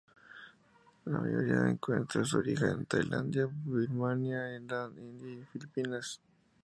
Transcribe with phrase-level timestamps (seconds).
[1.05, 6.19] La mayoría encuentra su origen en Tailandia, Birmania, India y Filipinas.